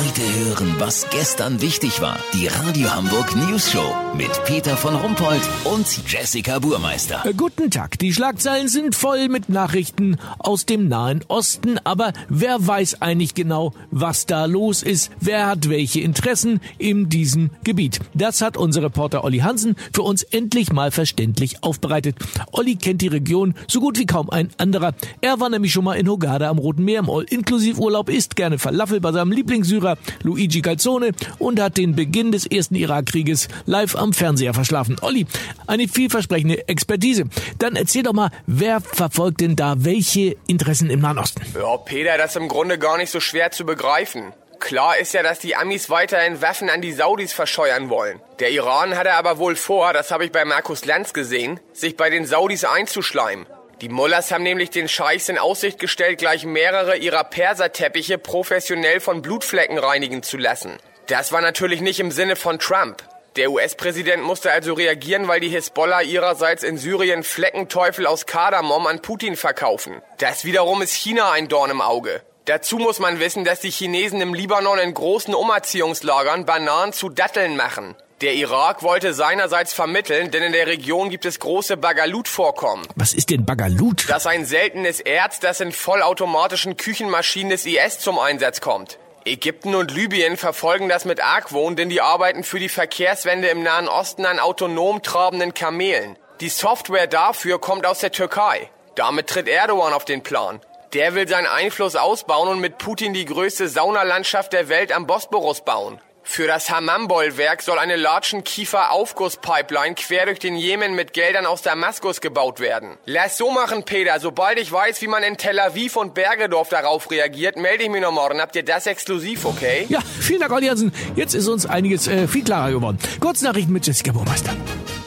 Heute 0.00 0.22
hören, 0.22 0.76
was 0.78 1.10
gestern 1.10 1.60
wichtig 1.60 2.00
war. 2.00 2.18
Die 2.32 2.46
Radio 2.46 2.90
Hamburg 2.90 3.36
News 3.36 3.70
Show 3.70 3.94
mit 4.16 4.30
Peter 4.46 4.74
von 4.74 4.94
Rumpold 4.94 5.42
und 5.64 5.86
Jessica 6.10 6.58
Burmeister. 6.58 7.22
Äh, 7.26 7.34
Guten 7.34 7.70
Tag. 7.70 7.98
Die 7.98 8.14
Schlagzeilen 8.14 8.68
sind 8.68 8.94
voll 8.94 9.28
mit 9.28 9.50
Nachrichten 9.50 10.16
aus 10.38 10.64
dem 10.64 10.88
Nahen 10.88 11.20
Osten, 11.28 11.78
aber 11.84 12.14
wer 12.30 12.66
weiß 12.66 13.02
eigentlich 13.02 13.34
genau, 13.34 13.74
was 13.90 14.24
da 14.24 14.46
los 14.46 14.82
ist? 14.82 15.10
Wer 15.20 15.46
hat 15.46 15.68
welche 15.68 16.00
Interessen 16.00 16.60
in 16.78 17.10
diesem 17.10 17.50
Gebiet? 17.62 18.00
Das 18.14 18.40
hat 18.40 18.56
unser 18.56 18.82
Reporter 18.82 19.22
Olli 19.22 19.40
Hansen 19.40 19.76
für 19.92 20.02
uns 20.02 20.22
endlich 20.22 20.72
mal 20.72 20.92
verständlich 20.92 21.62
aufbereitet. 21.62 22.16
Olli 22.52 22.76
kennt 22.76 23.02
die 23.02 23.08
Region 23.08 23.54
so 23.68 23.80
gut 23.80 23.98
wie 23.98 24.06
kaum 24.06 24.30
ein 24.30 24.48
anderer. 24.56 24.94
Er 25.20 25.40
war 25.40 25.50
nämlich 25.50 25.74
schon 25.74 25.84
mal 25.84 25.98
in 25.98 26.08
Hogada 26.08 26.48
am 26.48 26.58
Roten 26.58 26.84
Meer 26.86 27.00
im 27.00 27.10
All-Inklusiv-Urlaub, 27.10 28.08
isst 28.08 28.34
gerne 28.34 28.58
Falafel 28.58 29.00
bei 29.00 29.12
seinem 29.12 29.32
Lieblingssyrer 29.32 29.89
Luigi 30.22 30.62
Calzone 30.62 31.12
und 31.38 31.60
hat 31.60 31.76
den 31.76 31.94
Beginn 31.94 32.32
des 32.32 32.46
ersten 32.46 32.74
Irakkrieges 32.74 33.48
live 33.66 33.96
am 33.96 34.12
Fernseher 34.12 34.54
verschlafen. 34.54 34.96
Olli, 35.02 35.26
eine 35.66 35.88
vielversprechende 35.88 36.68
Expertise. 36.68 37.24
Dann 37.58 37.76
erzähl 37.76 38.02
doch 38.02 38.12
mal, 38.12 38.30
wer 38.46 38.80
verfolgt 38.80 39.40
denn 39.40 39.56
da 39.56 39.74
welche 39.78 40.36
Interessen 40.46 40.90
im 40.90 41.00
Nahen 41.00 41.18
Osten? 41.18 41.42
Ja, 41.54 41.76
Peter, 41.76 42.18
das 42.18 42.32
ist 42.32 42.36
im 42.36 42.48
Grunde 42.48 42.78
gar 42.78 42.96
nicht 42.96 43.10
so 43.10 43.20
schwer 43.20 43.50
zu 43.50 43.64
begreifen. 43.64 44.32
Klar 44.60 44.98
ist 44.98 45.14
ja, 45.14 45.22
dass 45.22 45.38
die 45.38 45.56
Amis 45.56 45.88
weiterhin 45.88 46.42
Waffen 46.42 46.68
an 46.68 46.82
die 46.82 46.92
Saudis 46.92 47.32
verscheuern 47.32 47.88
wollen. 47.88 48.20
Der 48.40 48.50
Iran 48.50 48.96
hatte 48.96 49.14
aber 49.14 49.38
wohl 49.38 49.56
vor, 49.56 49.94
das 49.94 50.10
habe 50.10 50.26
ich 50.26 50.32
bei 50.32 50.44
Markus 50.44 50.84
Lanz 50.84 51.14
gesehen, 51.14 51.58
sich 51.72 51.96
bei 51.96 52.10
den 52.10 52.26
Saudis 52.26 52.64
einzuschleimen. 52.64 53.46
Die 53.80 53.88
Mullers 53.88 54.30
haben 54.30 54.42
nämlich 54.42 54.68
den 54.68 54.88
Scheichs 54.88 55.30
in 55.30 55.38
Aussicht 55.38 55.78
gestellt, 55.78 56.18
gleich 56.18 56.44
mehrere 56.44 56.98
ihrer 56.98 57.24
Perserteppiche 57.24 58.18
professionell 58.18 59.00
von 59.00 59.22
Blutflecken 59.22 59.78
reinigen 59.78 60.22
zu 60.22 60.36
lassen. 60.36 60.76
Das 61.06 61.32
war 61.32 61.40
natürlich 61.40 61.80
nicht 61.80 61.98
im 61.98 62.10
Sinne 62.10 62.36
von 62.36 62.58
Trump. 62.58 63.02
Der 63.36 63.50
US-Präsident 63.50 64.22
musste 64.22 64.52
also 64.52 64.74
reagieren, 64.74 65.28
weil 65.28 65.40
die 65.40 65.48
Hisbollah 65.48 66.02
ihrerseits 66.02 66.62
in 66.62 66.76
Syrien 66.76 67.22
Fleckenteufel 67.22 68.06
aus 68.06 68.26
Kardamom 68.26 68.86
an 68.86 69.00
Putin 69.00 69.34
verkaufen. 69.34 70.02
Das 70.18 70.44
wiederum 70.44 70.82
ist 70.82 70.92
China 70.92 71.30
ein 71.30 71.48
Dorn 71.48 71.70
im 71.70 71.80
Auge. 71.80 72.20
Dazu 72.44 72.76
muss 72.76 72.98
man 72.98 73.18
wissen, 73.18 73.44
dass 73.44 73.60
die 73.60 73.70
Chinesen 73.70 74.20
im 74.20 74.34
Libanon 74.34 74.78
in 74.78 74.92
großen 74.92 75.34
Umerziehungslagern 75.34 76.44
Bananen 76.44 76.92
zu 76.92 77.08
Datteln 77.08 77.56
machen. 77.56 77.96
Der 78.20 78.34
Irak 78.34 78.82
wollte 78.82 79.14
seinerseits 79.14 79.72
vermitteln, 79.72 80.30
denn 80.30 80.42
in 80.42 80.52
der 80.52 80.66
Region 80.66 81.08
gibt 81.08 81.24
es 81.24 81.40
große 81.40 81.78
Bagalut-Vorkommen. 81.78 82.86
Was 82.94 83.14
ist 83.14 83.30
denn 83.30 83.46
Bagalut? 83.46 84.10
Das 84.10 84.24
ist 84.24 84.26
ein 84.26 84.44
seltenes 84.44 85.00
Erz, 85.00 85.40
das 85.40 85.60
in 85.60 85.72
vollautomatischen 85.72 86.76
Küchenmaschinen 86.76 87.48
des 87.48 87.64
IS 87.64 87.98
zum 87.98 88.18
Einsatz 88.18 88.60
kommt. 88.60 88.98
Ägypten 89.24 89.74
und 89.74 89.90
Libyen 89.90 90.36
verfolgen 90.36 90.90
das 90.90 91.06
mit 91.06 91.24
Argwohn, 91.24 91.76
denn 91.76 91.88
die 91.88 92.02
arbeiten 92.02 92.44
für 92.44 92.58
die 92.58 92.68
Verkehrswende 92.68 93.48
im 93.48 93.62
Nahen 93.62 93.88
Osten 93.88 94.26
an 94.26 94.38
autonom 94.38 95.02
trabenden 95.02 95.54
Kamelen. 95.54 96.18
Die 96.42 96.50
Software 96.50 97.06
dafür 97.06 97.58
kommt 97.58 97.86
aus 97.86 98.00
der 98.00 98.12
Türkei. 98.12 98.68
Damit 98.96 99.28
tritt 99.28 99.48
Erdogan 99.48 99.94
auf 99.94 100.04
den 100.04 100.22
Plan. 100.22 100.60
Der 100.92 101.14
will 101.14 101.26
seinen 101.26 101.46
Einfluss 101.46 101.96
ausbauen 101.96 102.48
und 102.50 102.60
mit 102.60 102.76
Putin 102.76 103.14
die 103.14 103.24
größte 103.24 103.66
Saunalandschaft 103.68 104.52
der 104.52 104.68
Welt 104.68 104.92
am 104.92 105.06
Bosporus 105.06 105.62
bauen. 105.62 106.02
Für 106.32 106.46
das 106.46 106.70
Hammam-Bollwerk 106.70 107.60
soll 107.60 107.80
eine 107.80 107.96
Latschenkiefer-Aufgusspipeline 107.96 109.96
quer 109.96 110.26
durch 110.26 110.38
den 110.38 110.54
Jemen 110.54 110.94
mit 110.94 111.12
Geldern 111.12 111.44
aus 111.44 111.62
Damaskus 111.62 112.20
gebaut 112.20 112.60
werden. 112.60 112.96
Lass 113.04 113.36
so 113.36 113.50
machen, 113.50 113.82
Peter. 113.82 114.20
Sobald 114.20 114.56
ich 114.60 114.70
weiß, 114.70 115.02
wie 115.02 115.08
man 115.08 115.24
in 115.24 115.38
Tel 115.38 115.58
Aviv 115.58 115.96
und 115.96 116.14
Bergedorf 116.14 116.68
darauf 116.68 117.10
reagiert, 117.10 117.56
melde 117.56 117.82
ich 117.82 117.90
mich 117.90 118.00
noch 118.00 118.12
morgen. 118.12 118.40
Habt 118.40 118.54
ihr 118.54 118.64
das 118.64 118.86
exklusiv, 118.86 119.44
okay? 119.44 119.86
Ja, 119.88 119.98
vielen 120.20 120.38
Dank, 120.38 120.52
Olli. 120.52 120.70
Jetzt 121.16 121.34
ist 121.34 121.48
uns 121.48 121.66
einiges 121.66 122.06
äh, 122.06 122.28
viel 122.28 122.44
klarer 122.44 122.70
geworden. 122.70 123.00
Kurznachrichten 123.18 123.72
mit 123.72 123.84
Jessica 123.84 124.12
Burmeister. 124.12 124.54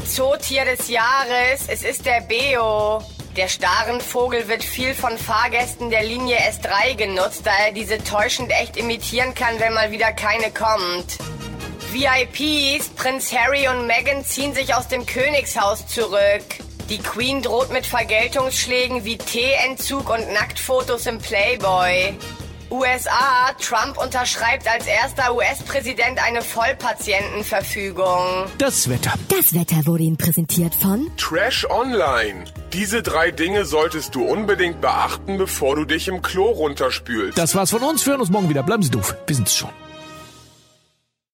Zootier 0.05 0.65
des 0.65 0.89
Jahres, 0.89 1.69
es 1.69 1.85
ist 1.85 2.05
der 2.05 2.19
Beo. 2.19 3.01
Der 3.35 3.47
Starenvogel 3.47 4.47
wird 4.47 4.63
viel 4.63 4.93
von 4.93 5.17
Fahrgästen 5.17 5.89
der 5.89 6.03
Linie 6.03 6.37
S3 6.37 6.95
genutzt, 6.95 7.41
da 7.45 7.51
er 7.65 7.71
diese 7.71 7.97
täuschend 8.03 8.51
echt 8.51 8.77
imitieren 8.77 9.33
kann, 9.33 9.59
wenn 9.59 9.73
mal 9.73 9.89
wieder 9.89 10.11
keine 10.11 10.51
kommt. 10.51 11.17
VIPs, 11.91 12.89
Prinz 12.89 13.33
Harry 13.33 13.67
und 13.67 13.87
Meghan 13.87 14.23
ziehen 14.23 14.53
sich 14.53 14.75
aus 14.75 14.87
dem 14.87 15.07
Königshaus 15.07 15.87
zurück. 15.87 16.43
Die 16.89 16.99
Queen 16.99 17.41
droht 17.41 17.71
mit 17.71 17.87
Vergeltungsschlägen 17.87 19.03
wie 19.03 19.17
Teeentzug 19.17 20.11
und 20.11 20.31
Nacktfotos 20.31 21.07
im 21.07 21.17
Playboy. 21.17 22.13
USA, 22.73 23.53
Trump 23.61 23.99
unterschreibt 23.99 24.67
als 24.67 24.87
erster 24.87 25.35
US-Präsident 25.35 26.19
eine 26.25 26.41
Vollpatientenverfügung. 26.41 28.47
Das 28.57 28.89
Wetter. 28.89 29.13
Das 29.29 29.53
Wetter 29.53 29.85
wurde 29.85 30.03
Ihnen 30.03 30.17
präsentiert 30.17 30.73
von 30.73 31.11
Trash 31.17 31.67
Online. 31.69 32.45
Diese 32.73 33.03
drei 33.03 33.29
Dinge 33.29 33.65
solltest 33.65 34.15
du 34.15 34.25
unbedingt 34.25 34.81
beachten, 34.81 35.37
bevor 35.37 35.75
du 35.75 35.85
dich 35.85 36.07
im 36.07 36.23
Klo 36.23 36.45
runterspülst. 36.45 37.37
Das 37.37 37.53
war's 37.53 37.69
von 37.69 37.83
uns. 37.83 38.03
Wir 38.07 38.13
hören 38.13 38.21
uns 38.21 38.31
morgen 38.31 38.49
wieder. 38.49 38.63
Bleiben 38.63 38.81
Sie 38.81 38.89
doof. 38.89 39.15
Wir 39.27 39.35
sind's 39.35 39.55
schon. 39.55 39.69